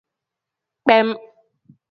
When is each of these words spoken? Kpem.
Kpem. 0.85 1.09